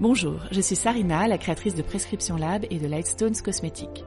[0.00, 4.04] Bonjour, je suis Sarina, la créatrice de Prescription Lab et de Lightstones Cosmétiques.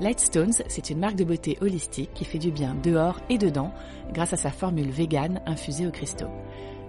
[0.00, 3.72] Lightstones, c'est une marque de beauté holistique qui fait du bien dehors et dedans
[4.12, 6.28] grâce à sa formule végane infusée aux cristaux.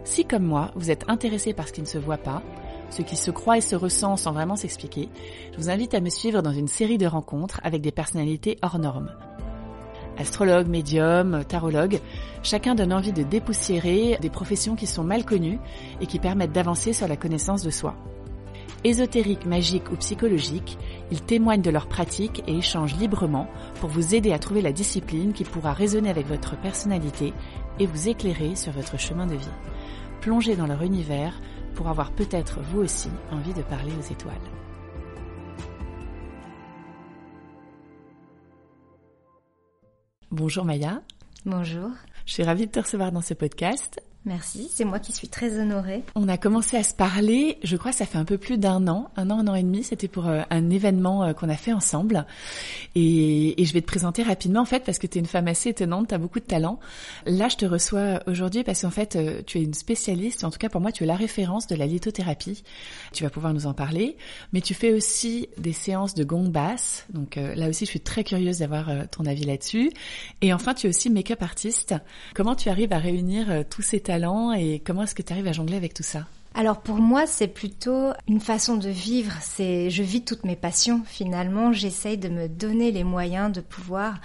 [0.03, 2.43] Si comme moi, vous êtes intéressé par ce qui ne se voit pas,
[2.89, 5.07] ce qui se croit et se ressent sans vraiment s'expliquer,
[5.53, 8.79] je vous invite à me suivre dans une série de rencontres avec des personnalités hors
[8.79, 9.13] normes.
[10.17, 11.99] Astrologues, médiums, tarologues,
[12.43, 15.59] chacun donne envie de dépoussiérer des professions qui sont mal connues
[16.01, 17.95] et qui permettent d'avancer sur la connaissance de soi.
[18.83, 20.77] Ésotériques, magiques ou psychologiques,
[21.09, 23.47] ils témoignent de leurs pratiques et échangent librement
[23.79, 27.33] pour vous aider à trouver la discipline qui pourra résonner avec votre personnalité
[27.79, 29.47] et vous éclairer sur votre chemin de vie.
[30.21, 31.39] Plongez dans leur univers
[31.75, 34.62] pour avoir peut-être vous aussi envie de parler aux étoiles.
[40.33, 41.03] Bonjour Maya.
[41.45, 41.91] Bonjour.
[42.25, 44.01] Je suis ravie de te recevoir dans ce podcast.
[44.25, 46.01] Merci, c'est moi qui suis très honorée.
[46.15, 49.11] On a commencé à se parler, je crois ça fait un peu plus d'un an,
[49.17, 51.73] un an, un an et demi, c'était pour euh, un événement euh, qu'on a fait
[51.73, 52.25] ensemble.
[52.95, 55.69] Et, je vais te présenter rapidement en fait parce que tu es une femme assez
[55.69, 56.79] étonnante, tu as beaucoup de talent.
[57.25, 60.57] Là je te reçois aujourd'hui parce qu'en fait euh, tu es une spécialiste, en tout
[60.57, 62.63] cas pour moi tu es la référence de la lithothérapie.
[63.11, 64.15] Tu vas pouvoir nous en parler,
[64.53, 68.23] mais tu fais aussi des séances de gong basse, donc là aussi je suis très
[68.23, 69.91] curieuse d'avoir ton avis là-dessus.
[70.41, 71.95] Et enfin tu es aussi make-up artiste.
[72.35, 74.12] Comment tu arrives à réunir tous ces talents
[74.53, 76.25] et comment est-ce que tu arrives à jongler avec tout ça?
[76.55, 79.33] Alors pour moi, c'est plutôt une façon de vivre.
[79.41, 81.01] C'est, je vis toutes mes passions.
[81.05, 84.19] Finalement, j'essaye de me donner les moyens de pouvoir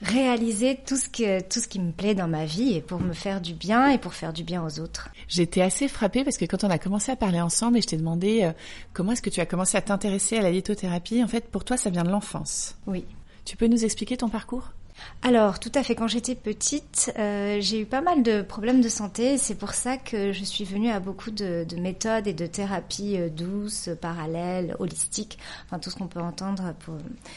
[0.00, 3.12] réaliser tout ce que tout ce qui me plaît dans ma vie et pour me
[3.12, 5.10] faire du bien et pour faire du bien aux autres.
[5.28, 7.96] J'étais assez frappée parce que quand on a commencé à parler ensemble et je t'ai
[7.96, 8.52] demandé euh,
[8.92, 11.76] comment est-ce que tu as commencé à t'intéresser à la lithothérapie, en fait pour toi
[11.76, 12.76] ça vient de l'enfance.
[12.86, 13.04] Oui.
[13.44, 14.72] Tu peux nous expliquer ton parcours?
[15.22, 15.94] Alors, tout à fait.
[15.94, 19.38] Quand j'étais petite, euh, j'ai eu pas mal de problèmes de santé.
[19.38, 23.28] C'est pour ça que je suis venue à beaucoup de, méthodes et de thérapies euh,
[23.28, 26.94] douces, parallèles, holistiques, enfin tout ce qu'on peut entendre pour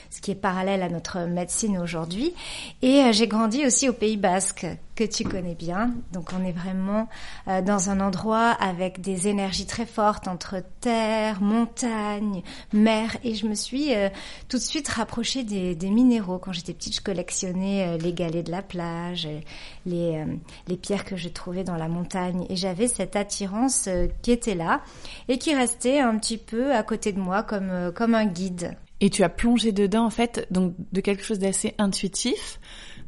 [0.09, 2.33] ce qui est parallèle à notre médecine aujourd'hui.
[2.81, 4.67] Et euh, j'ai grandi aussi au Pays Basque,
[4.97, 5.93] que tu connais bien.
[6.11, 7.07] Donc on est vraiment
[7.47, 12.41] euh, dans un endroit avec des énergies très fortes entre terre, montagne,
[12.73, 13.15] mer.
[13.23, 14.09] Et je me suis euh,
[14.49, 16.39] tout de suite rapprochée des, minéraux.
[16.39, 19.29] Quand j'étais petite, je collectionnais euh, les galets de la plage,
[19.85, 20.25] les,
[20.67, 22.47] les pierres que je trouvais dans la montagne.
[22.49, 23.87] Et j'avais cette attirance
[24.23, 24.81] qui était là
[25.29, 28.75] et qui restait un petit peu à côté de moi comme, comme un guide.
[28.99, 32.59] Et tu as plongé dedans en fait, donc de quelque chose d'assez intuitif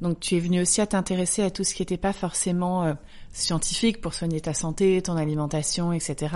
[0.02, 2.94] donc tu es venu aussi à t'intéresser à tout ce qui n'était pas forcément euh,
[3.32, 6.36] scientifique pour soigner ta santé, ton alimentation, etc.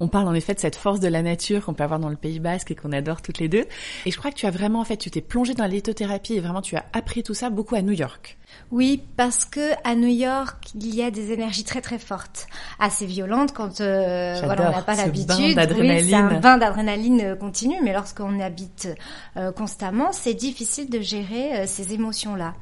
[0.00, 2.16] On parle en effet de cette force de la nature qu'on peut avoir dans le
[2.16, 3.64] Pays Basque et qu'on adore toutes les deux.
[4.04, 6.40] Et je crois que tu as vraiment en fait, tu t'es plongé dans la et
[6.40, 8.38] vraiment tu as appris tout ça beaucoup à New York.
[8.72, 12.48] Oui, parce que à New York, il y a des énergies très très fortes,
[12.80, 15.56] assez violentes quand euh, voilà, on n'a pas l'habitude.
[15.78, 18.88] Oui, c'est un bain d'adrénaline euh, continu, mais lorsqu'on habite
[19.36, 22.54] euh, constamment, c'est difficile de gérer euh, ces émotions-là.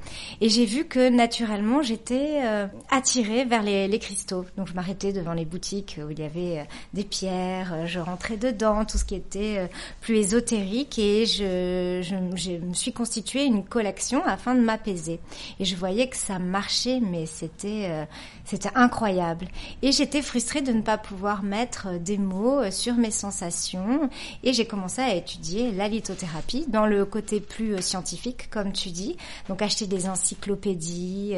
[0.42, 2.42] Et j'ai vu que naturellement, j'étais
[2.90, 4.44] attirée vers les, les, cristaux.
[4.56, 8.84] Donc je m'arrêtais devant les boutiques où il y avait des pierres, je rentrais dedans,
[8.84, 9.68] tout ce qui était
[10.00, 15.20] plus ésotérique, et je, je, je me suis constituée une collection afin de m'apaiser.
[15.60, 18.04] Et je voyais que ça marchait, mais c'était euh,
[18.44, 19.46] c'était incroyable.
[19.82, 24.08] Et j'étais frustrée de ne pas pouvoir mettre des mots euh, sur mes sensations.
[24.42, 28.90] Et j'ai commencé à étudier la lithothérapie dans le côté plus euh, scientifique, comme tu
[28.90, 29.16] dis.
[29.48, 31.34] Donc acheter des encyclopédies,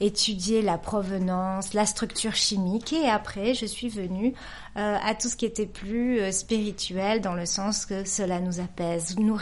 [0.00, 2.92] étudier la provenance, la structure chimique.
[2.92, 4.34] Et après, je suis venue
[4.74, 9.36] à tout ce qui était plus spirituel, dans le sens que cela nous apaise, nous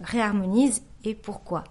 [0.00, 0.82] réharmonise.
[1.04, 1.64] Et pourquoi?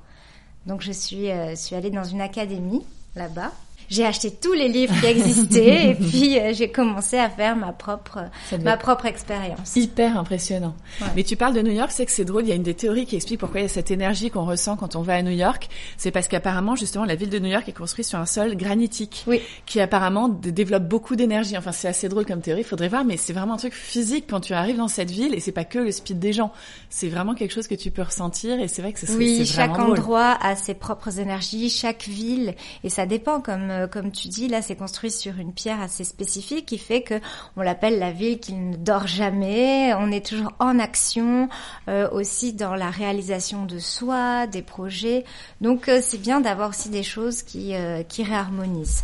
[0.68, 2.86] Donc je suis, euh, suis allée dans une académie
[3.16, 3.52] là-bas
[3.90, 7.72] j'ai acheté tous les livres qui existaient et puis euh, j'ai commencé à faire ma
[7.72, 8.20] propre
[8.64, 9.76] ma propre expérience.
[9.76, 10.76] Hyper impressionnant.
[11.16, 12.74] Mais tu parles de New York, c'est que c'est drôle, il y a une des
[12.74, 15.22] théories qui explique pourquoi il y a cette énergie qu'on ressent quand on va à
[15.22, 15.68] New York,
[15.98, 19.24] c'est parce qu'apparemment justement la ville de New York est construite sur un sol granitique
[19.28, 19.42] oui.
[19.66, 21.58] qui apparemment développe beaucoup d'énergie.
[21.58, 24.26] Enfin, c'est assez drôle comme théorie, il faudrait voir mais c'est vraiment un truc physique
[24.30, 26.52] quand tu arrives dans cette ville et c'est pas que le speed des gens.
[26.90, 29.78] C'est vraiment quelque chose que tu peux ressentir et c'est vrai que c'est Oui, chaque
[29.78, 34.48] endroit a ses propres énergies, chaque ville et ça dépend comme euh, comme tu dis,
[34.48, 37.16] là, c'est construit sur une pierre assez spécifique qui fait que
[37.56, 39.94] on l'appelle la ville qui ne dort jamais.
[39.96, 41.50] On est toujours en action,
[41.88, 45.26] euh, aussi dans la réalisation de soi, des projets.
[45.62, 47.74] Donc, euh, c'est bien d'avoir aussi des choses qui
[48.08, 49.04] qui réharmonisent.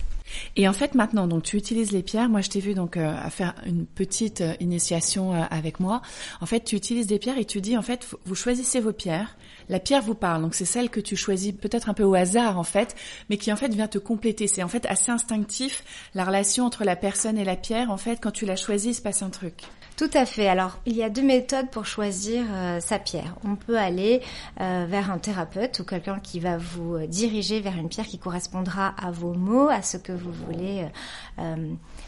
[0.55, 2.29] Et en fait, maintenant, donc tu utilises les pierres.
[2.29, 6.01] Moi, je t'ai vu donc à faire une petite initiation avec moi.
[6.41, 9.35] En fait, tu utilises des pierres et tu dis en fait, vous choisissez vos pierres
[9.69, 10.41] la pierre vous parle.
[10.41, 12.95] Donc c'est celle que tu choisis peut-être un peu au hasard en fait,
[13.29, 14.47] mais qui en fait vient te compléter.
[14.47, 15.83] C'est en fait assez instinctif
[16.13, 17.91] la relation entre la personne et la pierre.
[17.91, 19.63] En fait, quand tu la choisis, il se passe un truc.
[19.95, 20.47] Tout à fait.
[20.47, 23.35] Alors, il y a deux méthodes pour choisir euh, sa pierre.
[23.45, 24.21] On peut aller
[24.59, 28.17] euh, vers un thérapeute ou quelqu'un qui va vous euh, diriger vers une pierre qui
[28.17, 30.87] correspondra à vos mots, à ce que vous voulez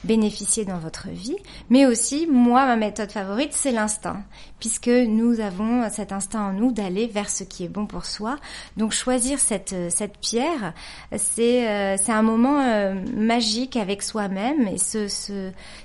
[0.04, 1.36] bénéficier dans votre vie.
[1.70, 4.24] Mais aussi, moi, ma méthode favorite, c'est l'instinct,
[4.60, 8.38] puisque nous avons cet instinct en nous d'aller vers ce qui est bon pour soi.
[8.78, 10.74] Donc, choisir cette, cette pierre,
[11.16, 15.08] c'est c'est un moment magique avec soi-même et se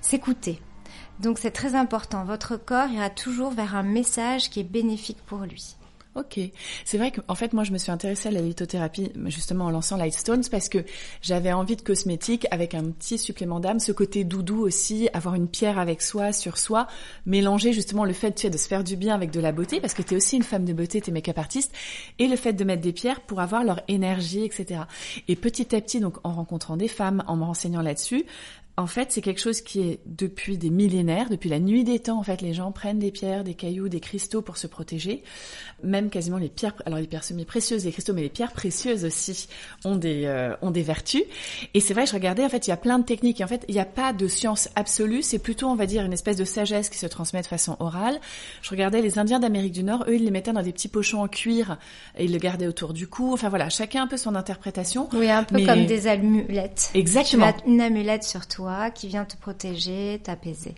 [0.00, 0.60] s'écouter.
[1.20, 2.24] Donc c'est très important.
[2.24, 5.76] Votre corps ira toujours vers un message qui est bénéfique pour lui.
[6.16, 6.40] Ok,
[6.84, 9.96] c'est vrai qu'en fait moi je me suis intéressée à la lithothérapie justement en lançant
[9.96, 10.84] Lightstones parce que
[11.22, 15.46] j'avais envie de cosmétiques avec un petit supplément d'âme, ce côté doudou aussi, avoir une
[15.46, 16.88] pierre avec soi, sur soi,
[17.26, 19.80] mélanger justement le fait tu sais, de se faire du bien avec de la beauté
[19.80, 21.72] parce que tu es aussi une femme de beauté, tu es make-up artiste,
[22.18, 24.80] et le fait de mettre des pierres pour avoir leur énergie, etc.
[25.28, 28.24] Et petit à petit donc en rencontrant des femmes, en me renseignant là-dessus,
[28.80, 32.18] en fait, c'est quelque chose qui est depuis des millénaires, depuis la nuit des temps.
[32.18, 35.22] En fait, les gens prennent des pierres, des cailloux, des cristaux pour se protéger.
[35.82, 39.48] Même quasiment les pierres, alors les pierres semi-précieuses, les cristaux, mais les pierres précieuses aussi
[39.84, 41.22] ont des euh, ont des vertus.
[41.74, 43.40] Et c'est vrai, je regardais, en fait, il y a plein de techniques.
[43.40, 45.22] Et en fait, il n'y a pas de science absolue.
[45.22, 48.18] C'est plutôt, on va dire, une espèce de sagesse qui se transmet de façon orale.
[48.62, 51.20] Je regardais les Indiens d'Amérique du Nord, eux, ils les mettaient dans des petits pochons
[51.20, 51.76] en cuir
[52.16, 53.32] et ils le gardaient autour du cou.
[53.34, 55.08] Enfin voilà, chacun un peu son interprétation.
[55.12, 56.90] Oui, un peu comme des amulettes.
[56.94, 57.52] Exactement.
[57.66, 60.74] Une amulette sur toi qui vient te protéger, t'apaiser.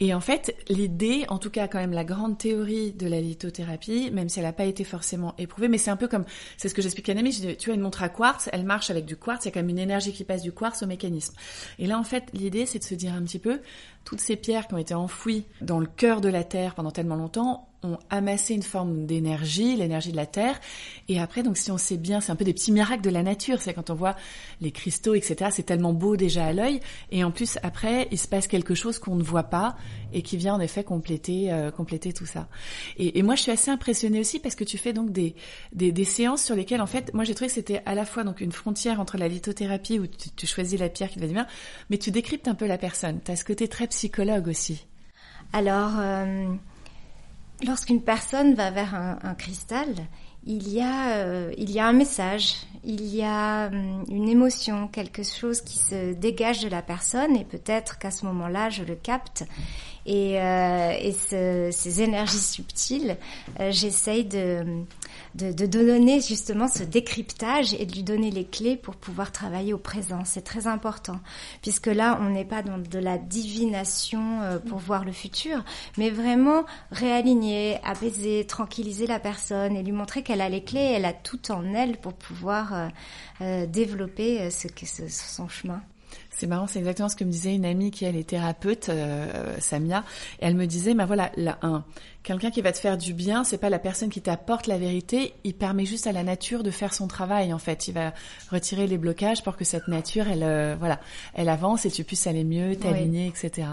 [0.00, 4.10] Et en fait, l'idée, en tout cas quand même la grande théorie de la lithothérapie,
[4.12, 6.24] même si elle n'a pas été forcément éprouvée, mais c'est un peu comme,
[6.56, 9.04] c'est ce que j'explique à Nami, tu vois une montre à quartz, elle marche avec
[9.04, 11.34] du quartz, il y a quand même une énergie qui passe du quartz au mécanisme.
[11.78, 13.60] Et là en fait, l'idée c'est de se dire un petit peu,
[14.04, 17.16] toutes ces pierres qui ont été enfouies dans le cœur de la Terre pendant tellement
[17.16, 20.60] longtemps, ont amassé une forme d'énergie, l'énergie de la Terre.
[21.08, 23.22] Et après, donc si on sait bien, c'est un peu des petits miracles de la
[23.22, 23.60] nature.
[23.60, 24.16] C'est quand on voit
[24.60, 25.50] les cristaux, etc.
[25.52, 26.80] C'est tellement beau déjà à l'œil.
[27.10, 29.76] Et en plus, après, il se passe quelque chose qu'on ne voit pas
[30.12, 32.48] et qui vient en effet compléter, euh, compléter tout ça.
[32.98, 35.34] Et, moi, je suis assez impressionnée aussi parce que tu fais donc des,
[35.72, 38.24] des, des séances sur lesquelles, en fait, moi j'ai trouvé que c'était à la fois
[38.24, 41.46] donc une frontière entre la lithothérapie où tu, choisis la pierre qui va bien,
[41.90, 43.20] mais tu décryptes un peu la personne.
[43.24, 44.86] Tu as ce côté très psychologue aussi.
[45.52, 45.92] Alors.
[45.98, 46.54] Euh
[47.66, 49.88] Lorsqu'une personne va vers un, cristal,
[50.44, 54.88] il y, a, euh, il y a un message, il y a hum, une émotion,
[54.88, 58.96] quelque chose qui se dégage de la personne et peut-être qu'à ce moment-là, je le
[58.96, 59.44] capte.
[60.04, 63.16] Et, euh, et ces énergies subtiles,
[63.60, 64.64] euh, j'essaye de
[65.34, 69.72] de, de, donner justement ce décryptage et de lui donner les clés pour pouvoir travailler
[69.72, 70.24] au présent.
[70.24, 71.20] C'est très important,
[71.62, 75.64] puisque là, on n'est pas dans de la divination euh, pour voir le futur,
[75.96, 81.04] mais vraiment réaligner, apaiser, tranquilliser la personne et lui montrer qu'elle a les clés, elle
[81.04, 82.88] a tout en elle pour pouvoir euh,
[83.40, 85.82] euh, développer ce, ce, son chemin.
[86.30, 89.54] C'est marrant, c'est exactement ce que me disait une amie qui elle est thérapeute, euh,
[89.60, 90.04] Samia.
[90.40, 91.84] Et elle me disait, bah voilà, là, un,
[92.22, 95.34] quelqu'un qui va te faire du bien, c'est pas la personne qui t'apporte la vérité,
[95.44, 97.88] il permet juste à la nature de faire son travail en fait.
[97.88, 98.12] Il va
[98.50, 101.00] retirer les blocages pour que cette nature, elle, euh, voilà,
[101.34, 103.68] elle avance et tu puisses aller mieux, t'aligner, etc.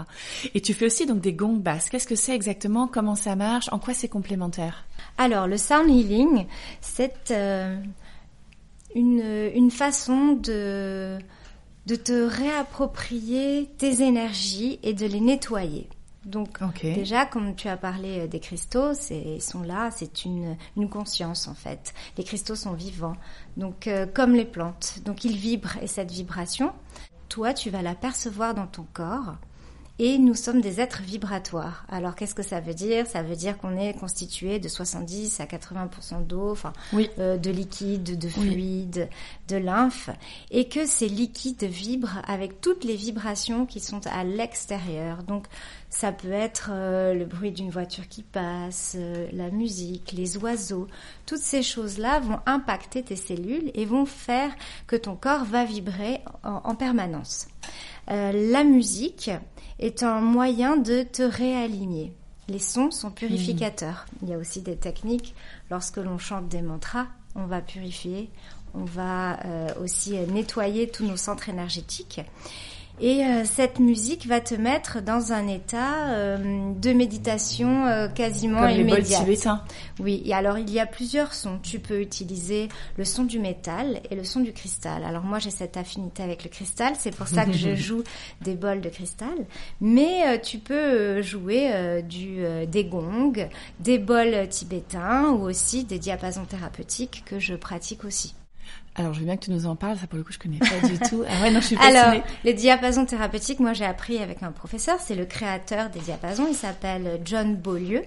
[0.54, 1.88] Et tu fais aussi donc des gongs basses.
[1.88, 2.86] Qu'est-ce que c'est exactement?
[2.86, 3.68] Comment ça marche?
[3.72, 4.84] En quoi c'est complémentaire?
[5.18, 6.46] Alors le sound healing,
[6.80, 7.76] c'est euh,
[8.94, 11.18] une, une façon de
[11.90, 15.88] de te réapproprier tes énergies et de les nettoyer.
[16.24, 20.88] Donc déjà, comme tu as parlé euh, des cristaux, ils sont là, c'est une, une
[20.88, 21.92] conscience en fait.
[22.16, 23.16] Les cristaux sont vivants,
[23.56, 25.00] donc euh, comme les plantes.
[25.04, 26.72] Donc ils vibrent et cette vibration,
[27.28, 29.34] toi, tu vas la percevoir dans ton corps
[30.02, 31.84] et nous sommes des êtres vibratoires.
[31.90, 33.06] Alors qu'est-ce que ça veut dire?
[33.06, 36.72] Ça veut dire qu'on est constitué de 70 à 80% d'eau, enfin
[37.18, 39.10] euh, de liquide, de fluide,
[39.48, 40.08] de lymphe,
[40.50, 45.22] et que ces liquides vibrent avec toutes les vibrations qui sont à l'extérieur.
[45.22, 45.44] Donc
[45.90, 50.86] ça peut être euh, le bruit d'une voiture qui passe, euh, la musique, les oiseaux.
[51.26, 54.50] Toutes ces choses-là vont impacter tes cellules et vont faire
[54.86, 57.48] que ton corps va vibrer en, permanence.
[58.08, 59.30] la musique,
[59.80, 62.12] est un moyen de te réaligner.
[62.48, 64.06] Les sons sont purificateurs.
[64.22, 65.34] Il y a aussi des techniques.
[65.70, 68.30] Lorsque l'on chante des mantras, on va purifier,
[68.74, 72.20] on va euh, aussi nettoyer tous nos centres énergétiques.
[73.02, 78.60] Et euh, cette musique va te mettre dans un état euh, de méditation euh, quasiment
[78.60, 78.68] Comme.
[78.68, 78.84] Les
[79.98, 81.58] oui, et alors il y a plusieurs sons.
[81.62, 85.02] Tu peux utiliser le son du métal et le son du cristal.
[85.04, 88.02] Alors moi j'ai cette affinité avec le cristal, c'est pour ça que je joue
[88.42, 89.46] des bols de cristal.
[89.80, 97.22] Mais tu peux jouer du des gongs, des bols tibétains ou aussi des diapasons thérapeutiques
[97.24, 98.34] que je pratique aussi.
[98.96, 99.98] Alors, je veux bien que tu nous en parles.
[99.98, 101.22] Ça, pour le coup, je connais pas du tout.
[101.28, 104.98] Ah ouais, non, je suis Alors, les diapasons thérapeutiques, moi, j'ai appris avec un professeur.
[105.00, 106.46] C'est le créateur des diapasons.
[106.48, 108.02] Il s'appelle John Beaulieu.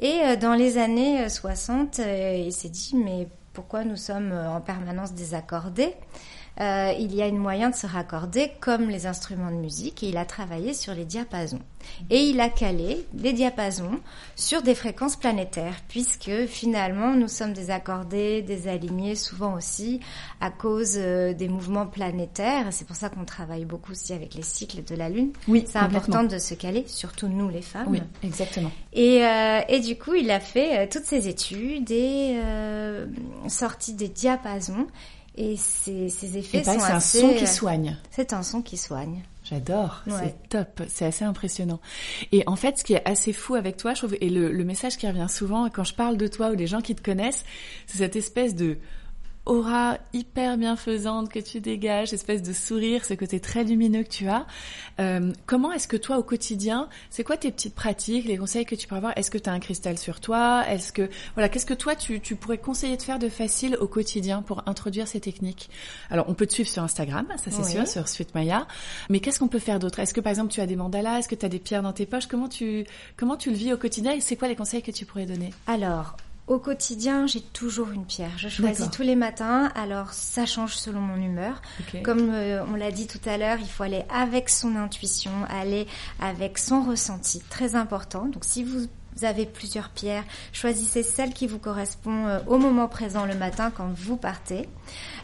[0.00, 4.60] Et euh, dans les années 60, euh, il s'est dit, mais pourquoi nous sommes en
[4.60, 5.94] permanence désaccordés?
[6.60, 10.08] Euh, il y a une moyen de se raccorder comme les instruments de musique et
[10.08, 11.60] il a travaillé sur les diapasons.
[12.10, 14.00] Et il a calé les diapasons
[14.34, 20.00] sur des fréquences planétaires puisque finalement nous sommes désaccordés, désalignés souvent aussi
[20.40, 22.66] à cause euh, des mouvements planétaires.
[22.72, 25.32] C'est pour ça qu'on travaille beaucoup aussi avec les cycles de la Lune.
[25.46, 27.86] Oui, c'est important de se caler, surtout nous les femmes.
[27.88, 28.72] Oui, exactement.
[28.92, 32.40] Et, euh, et du coup, il a fait toutes ses études et
[33.46, 34.88] sorti des diapasons
[35.38, 37.96] et ces, ces effets sont c'est un son qui soigne.
[38.10, 39.22] C'est un son qui soigne.
[39.44, 41.80] J'adore, c'est top, c'est assez impressionnant.
[42.32, 44.64] Et en fait, ce qui est assez fou avec toi, je trouve, et le, le
[44.64, 47.44] message qui revient souvent quand je parle de toi ou des gens qui te connaissent,
[47.86, 48.76] c'est cette espèce de
[49.48, 54.28] aura hyper bienfaisante que tu dégages, espèce de sourire, ce côté très lumineux que tu
[54.28, 54.46] as.
[55.00, 58.74] Euh, comment est-ce que toi, au quotidien, c'est quoi tes petites pratiques, les conseils que
[58.74, 59.16] tu peux avoir?
[59.16, 60.64] Est-ce que tu as un cristal sur toi?
[60.68, 63.88] Est-ce que voilà, qu'est-ce que toi tu, tu pourrais conseiller de faire de facile au
[63.88, 65.70] quotidien pour introduire ces techniques?
[66.10, 68.66] Alors, on peut te suivre sur Instagram, ça c'est sûr, sur Suite Maya.
[69.08, 69.98] Mais qu'est-ce qu'on peut faire d'autre?
[69.98, 71.20] Est-ce que par exemple tu as des mandalas?
[71.20, 72.26] Est-ce que tu as des pierres dans tes poches?
[72.26, 72.84] Comment tu
[73.16, 75.54] comment tu le vis au quotidien et c'est quoi les conseils que tu pourrais donner?
[75.66, 76.16] Alors,
[76.48, 78.36] au quotidien, j'ai toujours une pierre.
[78.38, 79.70] Je choisis tous les matins.
[79.74, 81.60] Alors, ça change selon mon humeur.
[82.02, 85.86] Comme euh, on l'a dit tout à l'heure, il faut aller avec son intuition, aller
[86.20, 87.42] avec son ressenti.
[87.50, 88.26] Très important.
[88.26, 88.86] Donc, si vous
[89.18, 93.72] vous avez plusieurs pierres, choisissez celle qui vous correspond euh, au moment présent le matin
[93.74, 94.68] quand vous partez.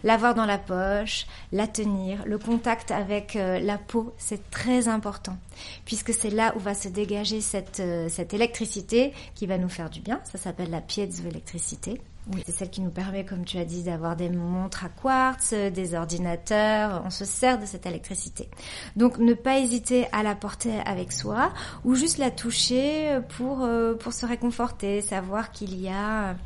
[0.03, 5.37] L'avoir dans la poche, la tenir, le contact avec euh, la peau, c'est très important
[5.85, 9.91] puisque c'est là où va se dégager cette, euh, cette électricité qui va nous faire
[9.91, 10.21] du bien.
[10.25, 12.01] Ça s'appelle la piézoélectricité.
[12.33, 12.43] Oui.
[12.47, 15.95] C'est celle qui nous permet, comme tu as dit, d'avoir des montres à quartz, des
[15.95, 17.03] ordinateurs.
[17.05, 18.49] On se sert de cette électricité.
[18.97, 21.53] Donc, ne pas hésiter à la porter avec soi
[21.85, 26.37] ou juste la toucher pour, euh, pour se réconforter, savoir qu'il y a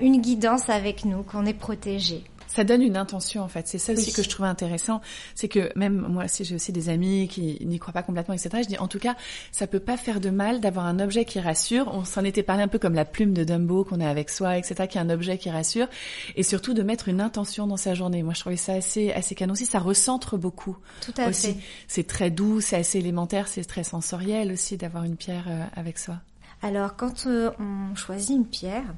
[0.00, 2.24] une guidance avec nous, qu'on est protégé
[2.58, 3.68] ça donne une intention en fait.
[3.68, 5.00] C'est ça aussi que je trouvais intéressant,
[5.36, 8.50] c'est que même moi, si j'ai aussi des amis qui n'y croient pas complètement, etc.
[8.64, 9.14] Je dis en tout cas,
[9.52, 11.88] ça peut pas faire de mal d'avoir un objet qui rassure.
[11.94, 14.58] On s'en était parlé un peu comme la plume de Dumbo qu'on a avec soi,
[14.58, 14.88] etc.
[14.88, 15.86] Qui est un objet qui rassure,
[16.34, 18.24] et surtout de mettre une intention dans sa journée.
[18.24, 19.64] Moi, je trouvais ça assez assez canon aussi.
[19.64, 20.76] Ça recentre beaucoup.
[21.00, 21.52] Tout à aussi.
[21.52, 21.60] fait.
[21.86, 25.96] C'est très doux, c'est assez élémentaire, c'est très sensoriel aussi d'avoir une pierre euh, avec
[25.96, 26.16] soi.
[26.60, 28.94] Alors, quand euh, on choisit une pierre,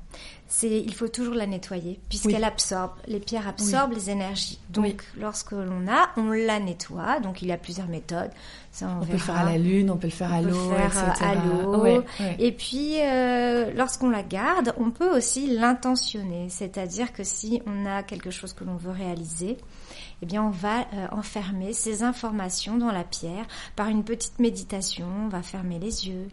[0.49, 2.93] c'est il faut toujours la nettoyer puisqu'elle absorbe.
[3.07, 4.59] Les pierres absorbent les énergies.
[4.71, 7.21] Donc, lorsque l'on a, on la nettoie.
[7.21, 8.31] Donc, il y a plusieurs méthodes.
[8.73, 10.71] Ça, on, peut le faire à la lune, on peut le faire à l'eau,
[11.21, 12.03] à l'eau.
[12.39, 16.49] Et puis, euh, lorsqu'on la garde, on peut aussi l'intentionner.
[16.49, 19.59] C'est-à-dire que si on a quelque chose que l'on veut réaliser,
[20.23, 25.07] eh bien, on va euh, enfermer ces informations dans la pierre par une petite méditation.
[25.27, 26.29] On va fermer les yeux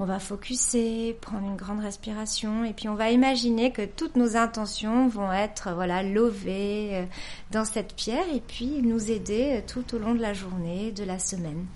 [0.00, 4.34] on va focuser, prendre une grande respiration et puis on va imaginer que toutes nos
[4.34, 7.04] intentions vont être voilà lovées euh,
[7.50, 11.04] dans cette pierre et puis nous aider euh, tout au long de la journée, de
[11.04, 11.66] la semaine.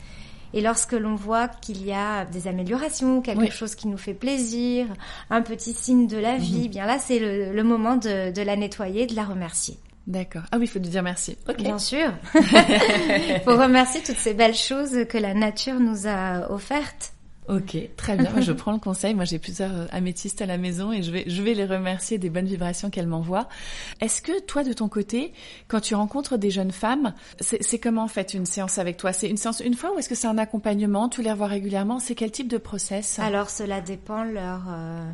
[0.55, 4.87] Et lorsque l'on voit qu'il y a des améliorations, quelque chose qui nous fait plaisir,
[5.29, 6.69] un petit signe de la vie, mhm.
[6.69, 9.77] bien là c'est le, moment de, la nettoyer, de la remercier.
[10.07, 10.43] D'accord.
[10.51, 11.37] Ah oui, il faut te dire merci.
[11.59, 12.11] Bien sûr.
[12.35, 17.14] Il faut remercier toutes ces belles choses que la nature nous a offertes.
[17.49, 18.41] Ok, très bien.
[18.41, 19.15] je prends le conseil.
[19.15, 22.17] Moi, j'ai plusieurs euh, améthystes à la maison et je vais, je vais les remercier
[22.19, 23.49] des bonnes vibrations qu'elles m'envoient.
[24.01, 25.33] Est-ce que toi, de ton côté,
[25.69, 29.13] quand tu rencontres des jeunes femmes, c'est comment en fait une séance avec toi?
[29.13, 31.09] C'est une séance une fois ou est-ce que c'est un accompagnement?
[31.09, 31.99] Tu les revois régulièrement?
[31.99, 33.19] C'est quel type de process?
[33.19, 34.63] Alors, cela dépend leur.
[34.69, 35.11] Euh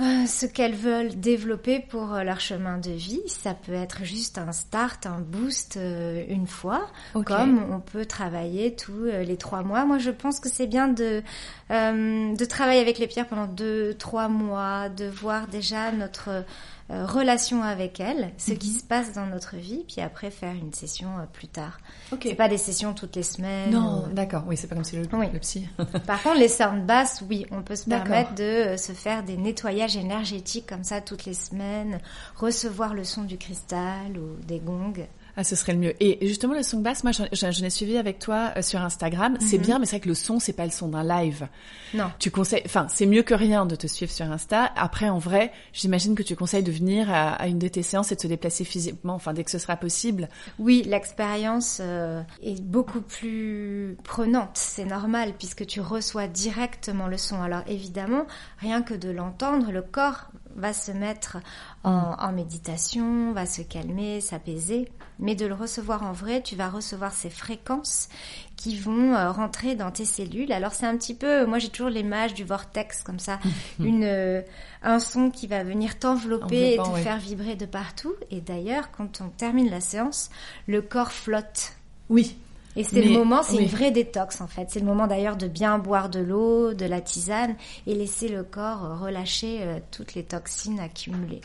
[0.00, 3.20] euh, ce qu'elles veulent développer pour euh, leur chemin de vie.
[3.26, 6.88] Ça peut être juste un start, un boost euh, une fois,
[7.26, 9.84] comme on peut travailler tous les trois mois.
[9.84, 11.22] Moi, je pense que c'est bien de
[11.70, 16.44] de travailler avec les pierres pendant deux, trois mois, de voir déjà notre
[16.90, 18.78] euh, relation avec elle, ce qui mhm.
[18.78, 21.78] se passe dans notre vie, puis après faire une session euh, plus tard.
[22.12, 22.30] Okay.
[22.30, 23.70] C'est pas des sessions toutes les semaines.
[23.70, 24.44] Non, d'accord.
[24.46, 25.68] Oui, c'est pas comme si le, le psy.
[26.06, 29.36] Par contre, les sound basses, oui, on peut se permettre de euh, se faire des
[29.36, 32.00] nettoyages énergétiques comme ça toutes les semaines,
[32.36, 35.06] recevoir le son du cristal ou des gongs.
[35.40, 35.94] Ah, ce serait le mieux.
[36.00, 39.36] Et justement, le son basse, moi, je, l'ai suivi avec toi euh, sur Instagram.
[39.38, 39.62] C'est mhm.
[39.62, 41.46] bien, mais c'est vrai que le son, c'est pas le son d'un live.
[41.94, 42.10] Non.
[42.18, 44.72] Tu conseilles, enfin, c'est mieux que rien de te suivre sur Insta.
[44.74, 48.16] Après, en vrai, j'imagine que tu conseilles de venir à, une de tes séances et
[48.16, 50.28] de se déplacer physiquement, enfin, dès que ce sera possible.
[50.58, 54.50] Oui, l'expérience euh, est beaucoup plus prenante.
[54.54, 57.40] C'est normal puisque tu reçois directement le son.
[57.40, 58.26] Alors évidemment,
[58.58, 61.38] rien que de l'entendre, le corps va se mettre
[61.84, 64.90] en, en méditation, va se calmer, s'apaiser.
[65.20, 68.08] Mais de le recevoir en vrai, tu vas recevoir ces fréquences
[68.56, 70.52] qui vont euh, rentrer dans tes cellules.
[70.52, 73.38] Alors c'est un petit peu, moi j'ai toujours l'image du vortex comme ça,
[73.80, 74.42] une euh,
[74.82, 78.14] un son qui va venir t'envelopper et te faire vibrer de partout.
[78.30, 80.30] Et d'ailleurs, quand on termine la séance,
[80.66, 81.72] le corps flotte.
[82.08, 82.36] Oui.
[82.78, 84.68] Et c'est le moment, c'est une vraie détox en fait.
[84.70, 87.56] C'est le moment d'ailleurs de bien boire de l'eau, de la tisane
[87.88, 91.40] et laisser le corps relâcher euh, toutes les toxines accumulées.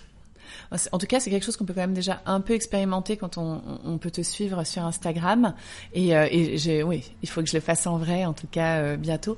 [0.91, 3.39] En tout cas, c'est quelque chose qu'on peut quand même déjà un peu expérimenter quand
[3.39, 5.55] on, on peut te suivre sur Instagram.
[5.93, 8.81] Et, euh, et oui, il faut que je le fasse en vrai, en tout cas
[8.81, 9.35] euh, bientôt.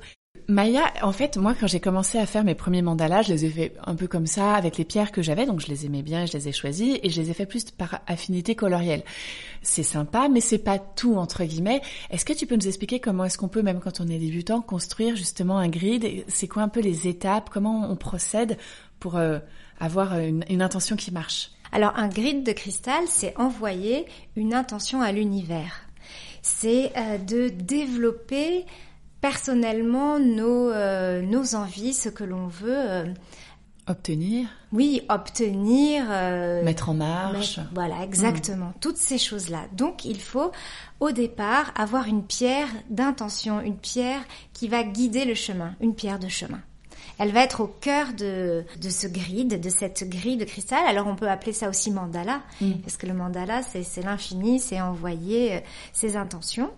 [0.48, 3.50] Maya, en fait, moi, quand j'ai commencé à faire mes premiers mandalas, je les ai
[3.50, 6.24] fait un peu comme ça, avec les pierres que j'avais, donc je les aimais bien,
[6.24, 9.02] je les ai choisis, et je les ai fait plus par affinité colorielle.
[9.62, 11.82] C'est sympa, mais c'est pas tout, entre guillemets.
[12.10, 14.60] Est-ce que tu peux nous expliquer comment est-ce qu'on peut, même quand on est débutant,
[14.60, 16.24] construire justement un grid?
[16.28, 17.50] C'est quoi un peu les étapes?
[17.50, 18.56] Comment on procède
[19.00, 19.40] pour euh,
[19.80, 21.50] avoir une, une intention qui marche?
[21.72, 25.80] Alors, un grid de cristal, c'est envoyer une intention à l'univers.
[26.40, 28.64] C'est euh, de développer
[29.26, 32.76] personnellement nos, euh, nos envies, ce que l'on veut.
[32.76, 33.04] Euh,
[33.88, 36.04] obtenir Oui, obtenir.
[36.10, 37.58] Euh, mettre en marche.
[37.74, 38.72] voilà, exactement.
[38.80, 39.64] Toutes ces choses-là.
[39.72, 40.52] Donc, il faut,
[41.00, 44.20] au départ, avoir une pierre d'intention, une pierre
[44.52, 46.60] qui va guider le chemin, une pierre de chemin.
[47.18, 50.84] Elle va être au cœur de, de ce grid, de cette grille de cristal.
[50.86, 52.72] Alors on peut appeler ça aussi mandala, mm.
[52.82, 55.60] parce que le mandala, c'est l'infini, c'est envoyer
[55.92, 56.70] ses intentions.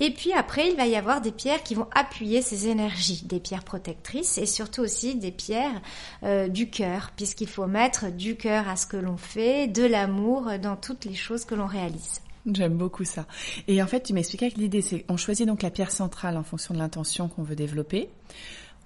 [0.00, 3.40] Et puis après, il va y avoir des pierres qui vont appuyer ces énergies, des
[3.40, 5.80] pierres protectrices et surtout aussi des pierres
[6.22, 10.58] euh, du cœur, puisqu'il faut mettre du cœur à ce que l'on fait, de l'amour
[10.60, 12.20] dans toutes les choses que l'on réalise.
[12.46, 13.26] J'aime beaucoup ça.
[13.68, 16.42] Et en fait, tu m'expliquais que l'idée, c'est on choisit donc la pierre centrale en
[16.42, 18.08] fonction de l'intention qu'on veut développer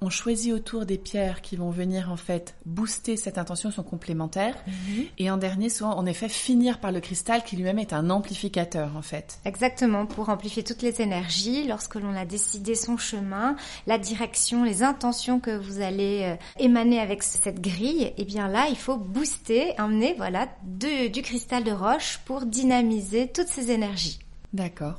[0.01, 4.57] on choisit autour des pierres qui vont venir en fait booster cette intention, sont complémentaires.
[4.67, 5.05] Mhm.
[5.19, 8.97] Et en dernier, souvent, en effet, finir par le cristal qui lui-même est un amplificateur
[8.97, 9.39] en fait.
[9.45, 13.57] Exactement, pour amplifier toutes les énergies, lorsque l'on a décidé son chemin,
[13.87, 18.49] la direction, les intentions que vous allez euh, émaner avec cette grille, et eh bien
[18.49, 24.19] là, il faut booster, emmener voilà du cristal de roche pour dynamiser toutes ces énergies.
[24.57, 24.95] D'accord.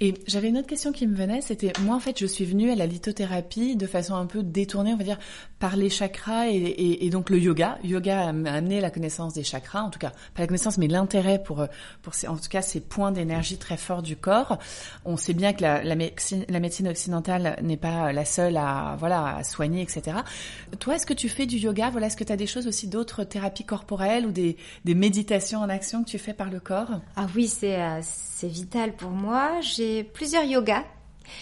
[0.00, 2.70] Et j'avais une autre question qui me venait, c'était moi en fait je suis venue
[2.70, 5.18] à la lithothérapie de façon un peu détournée, on va dire,
[5.58, 7.78] par les chakras et, donc le yoga.
[7.82, 11.42] Yoga m'a amené la connaissance des chakras, en tout cas pas la connaissance mais l'intérêt
[11.42, 11.66] pour
[12.02, 14.58] pour ces, en tout cas ces points d'énergie très forts du corps.
[15.04, 18.96] On sait bien que la, la, médecine, la médecine occidentale n'est pas la seule à
[18.98, 20.18] voilà à soigner etc.
[20.78, 21.90] Toi est-ce que tu fais du yoga?
[21.90, 25.60] Voilà est-ce que tu as des choses aussi d'autres thérapies corporelles ou des, des méditations
[25.60, 27.00] en action que tu fais par le corps?
[27.16, 29.60] Ah oui c'est euh, c'est vital pour moi.
[29.60, 30.84] J'ai plusieurs yogas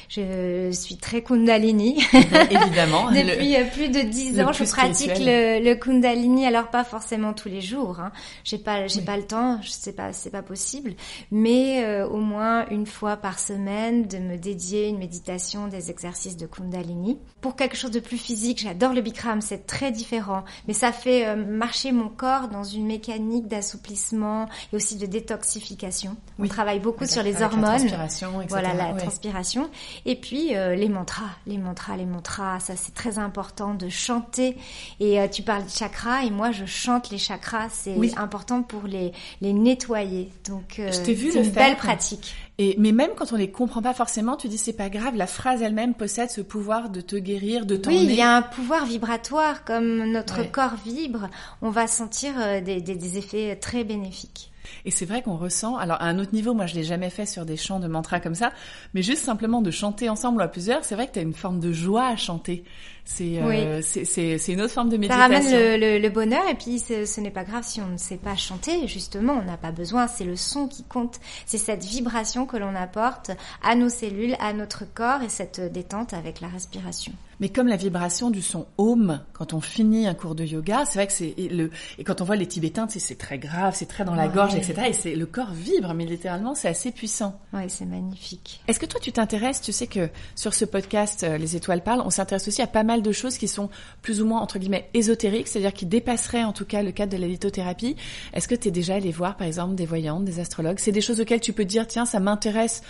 [0.09, 2.03] je suis très Kundalini.
[2.51, 3.11] Évidemment.
[3.11, 6.46] Depuis euh, plus de dix ans, je pratique le, Kundalini.
[6.46, 8.01] Alors pas forcément tous les jours.
[8.01, 8.12] Hein.
[8.44, 9.61] J'ai pas, j'ai pas le temps.
[9.62, 10.94] Je sais pas, c'est pas possible.
[11.31, 16.37] Mais euh, au moins une fois par semaine, de me dédier une méditation, des exercices
[16.37, 17.18] de Kundalini.
[17.40, 19.40] Pour quelque chose de plus physique, j'adore le Bikram.
[19.40, 24.77] C'est très différent, mais ça fait euh, marcher mon corps dans une mécanique d'assouplissement et
[24.77, 26.16] aussi de détoxification.
[26.38, 27.62] On travaille beaucoup sur les hormones.
[27.62, 28.46] La transpiration, etc.
[28.49, 29.70] Voilà la transpiration.
[30.05, 34.57] Et puis euh, les mantras, les mantras, les mantras, ça c'est très important de chanter.
[35.01, 38.85] Et euh, tu parles de chakras et moi je chante les chakras, c'est important pour
[38.85, 40.31] les, les nettoyer.
[40.47, 42.35] Donc euh, c'est une belle pratique.
[42.59, 45.27] Et mais même quand on les comprend pas forcément, tu dis c'est pas grave, la
[45.27, 48.01] phrase elle-même possède ce pouvoir de te guérir, de t'emmener.
[48.01, 51.29] Oui, il y a un pouvoir vibratoire comme notre corps vibre,
[51.61, 54.51] on va sentir des, des, des effets très bénéfiques.
[54.85, 57.26] Et c'est vrai qu'on ressent, alors à un autre niveau, moi je l'ai jamais fait
[57.26, 58.52] sur des chants de mantra comme ça,
[58.94, 61.61] mais juste simplement de chanter ensemble à plusieurs, c'est vrai que tu as une forme
[61.61, 62.64] de joie à chanter.
[63.09, 65.33] C'est euh, c'est une autre forme de méditation.
[65.33, 68.16] Ça ramène le, le, bonheur et puis ce n'est pas grave si on ne sait
[68.16, 68.88] pas chanter.
[68.88, 70.09] Justement, on n'a pas besoin.
[70.09, 71.21] C'est le son qui compte.
[71.47, 73.31] C'est cette vibration que l'on apporte
[73.62, 77.12] à nos cellules, à notre corps et cette détente avec la respiration.
[77.38, 80.99] Mais comme la vibration du son home quand on finit un cours de yoga, c'est
[80.99, 84.05] vrai que c'est le et quand on voit les Tibétains, c'est très grave, c'est très
[84.05, 84.85] dans la gorge, etc.
[84.88, 87.38] Et c'est le corps vibre, mais littéralement c'est assez puissant.
[87.53, 88.62] Oui, c'est magnifique.
[88.69, 92.03] Est-ce que toi tu t'intéresses Tu sais que sur ce podcast, euh, les étoiles parlent,
[92.05, 93.68] on s'intéresse aussi à pas mal de choses qui sont
[94.02, 97.20] plus ou moins entre guillemets ésotériques, c'est-à-dire qui dépasseraient en tout cas le cadre de
[97.20, 97.96] la lithothérapie.
[98.32, 100.78] Est-ce que tu es déjà allé voir par exemple des voyantes, des astrologues?
[100.78, 102.82] C'est des choses auxquelles tu peux dire tiens, ça m'intéresse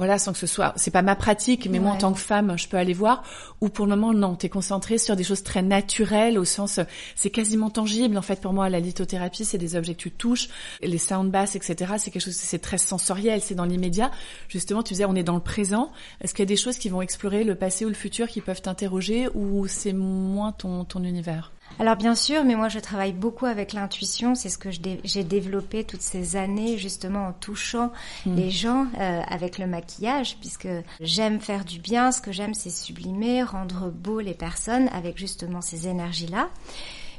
[0.00, 2.56] voilà, sans que ce soit, c'est pas ma pratique, mais moi en tant que femme,
[2.56, 3.22] je peux aller voir.
[3.60, 6.80] Ou pour le moment, non, t'es concentré sur des choses très naturelles, au sens,
[7.16, 8.16] c'est quasiment tangible.
[8.16, 10.48] En fait, pour moi, la lithothérapie, c'est des objets que tu touches,
[10.80, 11.92] les sound bass, etc.
[11.98, 14.10] C'est quelque chose, c'est très sensoriel, c'est dans l'immédiat.
[14.48, 15.92] Justement, tu disais, on est dans le présent.
[16.22, 18.40] Est-ce qu'il y a des choses qui vont explorer le passé ou le futur qui
[18.40, 21.52] peuvent t'interroger, ou c'est moins ton ton univers?
[21.80, 24.34] Alors bien sûr, mais moi je travaille beaucoup avec l'intuition.
[24.34, 24.68] C'est ce que
[25.02, 27.90] j'ai développé toutes ces années justement en touchant
[28.26, 28.34] hmm.
[28.34, 30.68] les gens euh, avec le maquillage, puisque
[31.00, 32.12] j'aime faire du bien.
[32.12, 36.50] Ce que j'aime, c'est sublimer, rendre beau les personnes avec justement ces énergies-là.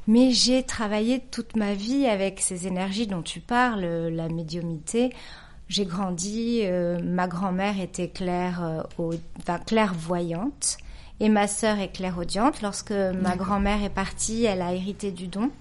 [0.06, 5.12] Mais j'ai travaillé toute ma vie avec ces énergies dont tu parles, la médiumité.
[5.70, 10.78] J'ai grandi, euh, ma grand-mère était claire, euh, enfin, clairvoyante
[11.22, 12.62] et ma sœur est clairaudiente.
[12.62, 15.52] Lorsque ma grand-mère est partie, elle a hérité du don.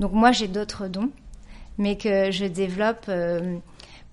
[0.00, 1.10] Donc moi j'ai d'autres dons,
[1.78, 3.58] mais que je développe euh,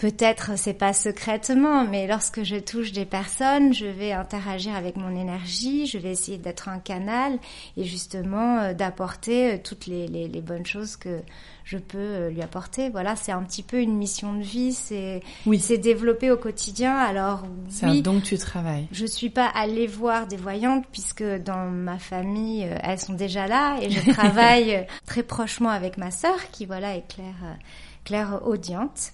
[0.02, 5.16] peut-être c'est pas secrètement, mais lorsque je touche des personnes, je vais interagir avec mon
[5.16, 7.38] énergie, je vais essayer d'être un canal
[7.78, 11.20] et justement euh, d'apporter euh, toutes les, les, bonnes choses que
[11.66, 12.90] je peux euh, lui apporter.
[12.90, 15.60] Voilà, c'est un petit peu une mission de vie, c'est oui.
[15.60, 16.96] c'est développé au quotidien.
[16.96, 18.88] Alors c'est un don que tu travailles.
[18.92, 23.78] Je suis pas allée voir des voyantes puisque dans ma famille elles sont déjà là
[23.80, 27.60] et je travaille très prochement avec ma sœur qui voilà est claire
[28.04, 29.14] claire audiente.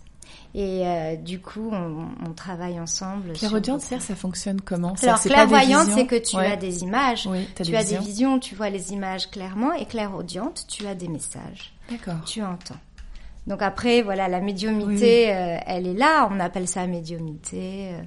[0.56, 3.34] Et euh, du coup, on, on, travaille ensemble.
[3.34, 7.30] Clairaudience, ça fonctionne comment Alors, clairvoyante, c'est que tu as des images,
[7.64, 11.74] tu as des visions, tu vois les images clairement, et clairaudiente, tu as des messages.
[11.90, 12.24] D'accord.
[12.26, 12.78] Tu entends.
[13.48, 16.28] Donc après, voilà, la médiumité, euh, elle est là.
[16.32, 17.92] On appelle ça médiumité.
[17.94, 18.02] Euh,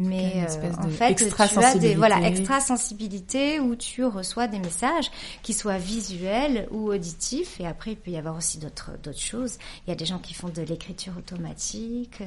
[0.00, 5.10] mais euh, en fait, tu as des voilà extra sensibilité où tu reçois des messages
[5.42, 7.60] qui soient visuels ou auditifs.
[7.60, 9.58] Et après, il peut y avoir aussi d'autres d'autres choses.
[9.84, 12.22] Il y a des gens qui font de l'écriture automatique,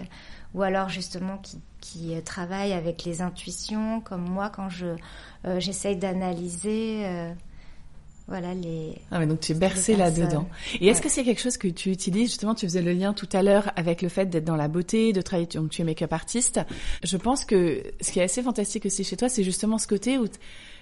[0.53, 4.95] ou alors justement qui qui euh, travaillent avec les intuitions, comme moi quand je
[5.45, 7.05] euh, j'essaye d'analyser.
[7.05, 7.33] Euh,
[8.31, 8.93] voilà les.
[9.11, 10.47] Ah mais donc tu es bercé là-dedans.
[10.79, 12.29] Et est-ce que c'est quelque chose que tu utilises?
[12.29, 15.11] Justement Tu faisais le lien tout à l'heure avec le fait d'être dans la beauté,
[15.11, 15.49] de travailler.
[15.53, 16.61] Donc tu es make-up artiste.
[17.03, 20.17] Je pense que ce qui est assez fantastique aussi chez toi, c'est justement ce côté
[20.17, 20.27] où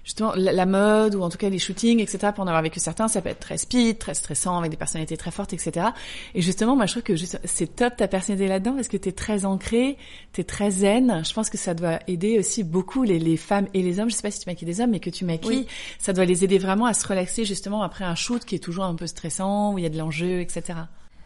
[0.03, 2.31] justement la, mode ou en tout cas les shootings, etc.
[2.33, 5.17] Pour en avoir vécu certains, ça peut être très speed, très stressant, avec des personnalités
[5.17, 5.87] très fortes, etc.
[6.35, 9.45] Et justement, moi je trouve que c'est top ta personnalité là-dedans parce que t'es très
[9.45, 9.97] ancré,
[10.33, 11.23] t'es très zen.
[11.25, 14.09] Je pense que ça doit aider aussi beaucoup les, les, femmes et les hommes.
[14.09, 16.43] Je sais pas si tu maquilles des hommes, mais que tu maquilles, ça doit les
[16.43, 19.73] aider vraiment à se relaxer justement après un shoot qui est toujours un peu stressant,
[19.73, 20.79] où il y a de l'enjeu, etc.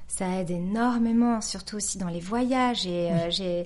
[0.08, 2.86] Ça aide énormément, surtout aussi dans les voyages.
[2.86, 3.66] Et euh, j'ai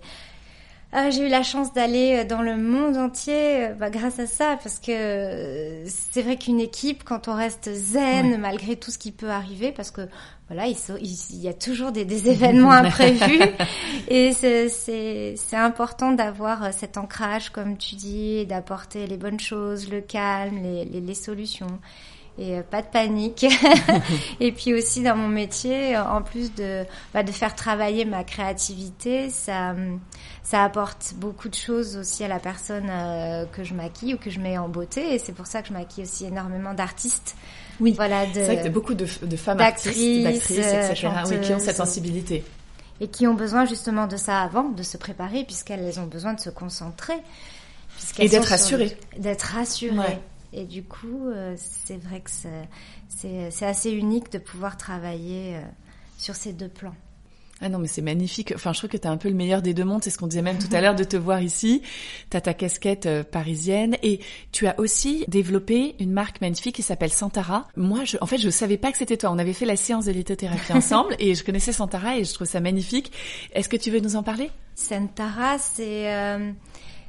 [0.94, 4.28] ah, j'ai eu la chance d'aller euh, dans le monde entier euh, bah, grâce à
[4.28, 8.98] ça, parce que euh, c'est vrai qu'une équipe, quand on reste zen malgré tout ce
[8.98, 10.08] qui peut arriver, parce que
[10.48, 13.42] voilà, il, il y a toujours des, des événements imprévus,
[14.08, 20.64] et c'est important d'avoir cet ancrage, comme tu dis, d'apporter les bonnes choses, le calme,
[20.64, 21.80] les, les, les solutions
[22.38, 23.46] et pas de panique.
[24.40, 29.30] et puis aussi dans mon métier, en plus de, bah, de faire travailler ma créativité,
[29.30, 29.76] ça,
[30.44, 34.30] ça apporte beaucoup de choses aussi à la personne euh, que je maquille ou que
[34.30, 35.14] je mets en beauté.
[35.14, 37.36] Et c'est pour ça que je maquille aussi énormément d'artistes.
[37.80, 41.10] Oui, voilà, c'est vrai que tu beaucoup de, de femmes actrices, d'actrices, etc.
[41.30, 42.44] Oui, qui ont cette sensibilité.
[43.00, 46.40] Et qui ont besoin justement de ça avant, de se préparer, puisqu'elles ont besoin de
[46.40, 47.14] se concentrer.
[48.18, 48.98] Et d'être rassurées.
[49.18, 50.20] D'être rassurées.
[50.54, 52.30] Et du coup, euh, c'est vrai que
[53.10, 55.62] c'est assez unique de pouvoir travailler euh,
[56.18, 56.96] sur ces deux plans.
[57.60, 58.54] Ah non, mais c'est magnifique.
[58.56, 60.04] Enfin, je trouve que tu as un peu le meilleur des deux mondes.
[60.04, 61.82] C'est ce qu'on disait même tout à l'heure de te voir ici.
[62.30, 64.20] Tu as ta casquette euh, parisienne et
[64.52, 67.68] tu as aussi développé une marque magnifique qui s'appelle Santara.
[67.76, 69.32] Moi, je, en fait, je savais pas que c'était toi.
[69.32, 72.48] On avait fait la séance de lithothérapie ensemble et je connaissais Santara et je trouve
[72.48, 73.12] ça magnifique.
[73.54, 74.52] Est-ce que tu veux nous en parler?
[74.76, 76.06] Santara, c'est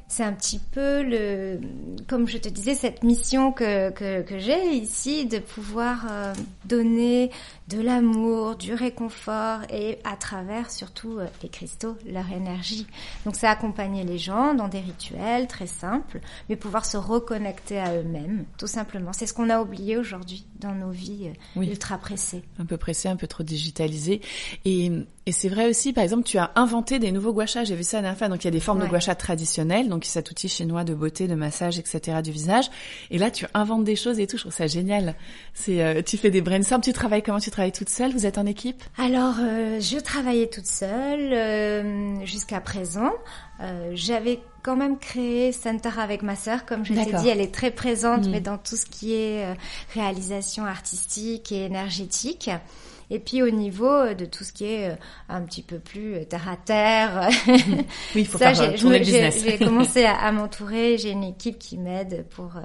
[0.08, 1.60] c'est un petit peu le,
[2.08, 6.32] comme je te disais, cette mission que, que, j'ai ici de pouvoir euh,
[6.64, 7.30] donner
[7.68, 12.86] de l'amour, du réconfort et à travers surtout euh, les cristaux, leur énergie.
[13.26, 17.94] Donc c'est accompagner les gens dans des rituels très simples, mais pouvoir se reconnecter à
[17.94, 19.12] eux-mêmes, tout simplement.
[19.12, 22.42] C'est ce qu'on a oublié aujourd'hui dans nos vies euh, ultra pressées.
[22.58, 24.22] Un peu pressées, un peu trop digitalisées.
[24.64, 24.90] Et,
[25.26, 27.64] et c'est vrai aussi, par exemple, tu as inventé des nouveaux guachas.
[27.64, 28.28] J'ai vu ça la dernière fois.
[28.28, 31.28] Donc il y a des formes de guachas traditionnelles, donc cet outil chinois de beauté,
[31.28, 32.22] de massage, etc.
[32.24, 32.70] du visage.
[33.10, 34.38] Et là, tu inventes des choses et tout.
[34.38, 35.14] Je trouve ça génial.
[35.52, 36.80] C'est, euh, tu fais des brainstorms.
[36.80, 37.40] Tu travailles comment?
[37.40, 42.24] Tu travailles toute seule Vous êtes en équipe Alors, euh, je travaillais toute seule euh,
[42.24, 43.10] jusqu'à présent.
[43.60, 47.52] Euh, j'avais quand même créé Santara avec ma sœur, comme je t'ai dit, elle est
[47.52, 48.30] très présente, mm.
[48.30, 49.44] mais dans tout ce qui est
[49.92, 52.50] réalisation artistique et énergétique.
[53.10, 54.96] Et puis au niveau de tout ce qui est
[55.30, 57.64] un petit peu plus terre à terre, oui,
[58.14, 59.42] il faut ça, faire tourner le business.
[59.42, 60.98] J'ai commencé à, à m'entourer.
[60.98, 62.60] J'ai une équipe qui m'aide pour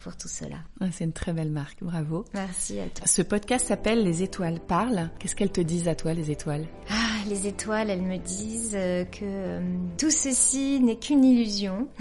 [0.00, 0.58] pour tout cela.
[0.80, 2.24] Ah, c'est une très belle marque, bravo.
[2.34, 3.06] Merci à toi.
[3.06, 5.10] Ce podcast s'appelle Les étoiles parlent.
[5.18, 6.66] Qu'est-ce qu'elles te disent à toi, les étoiles?
[6.88, 9.60] Ah, les étoiles, elles me disent euh, que euh,
[9.98, 11.88] tout ceci n'est qu'une illusion.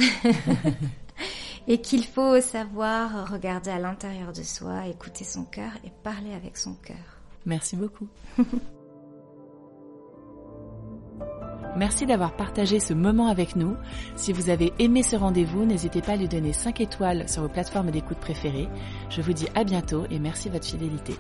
[1.67, 6.57] et qu'il faut savoir regarder à l'intérieur de soi, écouter son cœur et parler avec
[6.57, 6.95] son cœur.
[7.45, 8.07] Merci beaucoup.
[11.77, 13.75] Merci d'avoir partagé ce moment avec nous.
[14.15, 17.49] Si vous avez aimé ce rendez-vous, n'hésitez pas à lui donner 5 étoiles sur vos
[17.49, 18.67] plateformes d'écoute préférées.
[19.11, 21.13] Je vous dis à bientôt et merci de votre fidélité.